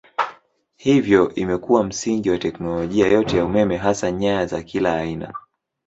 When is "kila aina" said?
4.63-5.33